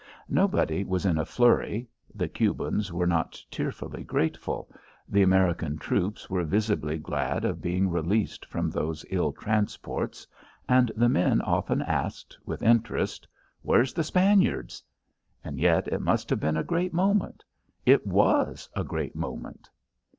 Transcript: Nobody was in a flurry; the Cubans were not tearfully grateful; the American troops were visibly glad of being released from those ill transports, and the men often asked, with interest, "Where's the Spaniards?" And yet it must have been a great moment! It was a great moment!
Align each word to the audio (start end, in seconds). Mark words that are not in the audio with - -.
Nobody 0.29 0.83
was 0.83 1.05
in 1.05 1.19
a 1.19 1.25
flurry; 1.25 1.87
the 2.15 2.27
Cubans 2.27 2.91
were 2.91 3.05
not 3.05 3.39
tearfully 3.51 4.03
grateful; 4.03 4.67
the 5.07 5.21
American 5.21 5.77
troops 5.77 6.27
were 6.27 6.43
visibly 6.43 6.97
glad 6.97 7.45
of 7.45 7.61
being 7.61 7.87
released 7.87 8.43
from 8.47 8.71
those 8.71 9.05
ill 9.11 9.31
transports, 9.31 10.25
and 10.67 10.91
the 10.95 11.07
men 11.07 11.39
often 11.43 11.83
asked, 11.83 12.35
with 12.47 12.63
interest, 12.63 13.27
"Where's 13.61 13.93
the 13.93 14.03
Spaniards?" 14.03 14.81
And 15.43 15.59
yet 15.59 15.87
it 15.87 16.01
must 16.01 16.31
have 16.31 16.39
been 16.39 16.57
a 16.57 16.63
great 16.63 16.95
moment! 16.95 17.45
It 17.85 18.07
was 18.07 18.67
a 18.75 18.83
great 18.83 19.15
moment! 19.15 19.69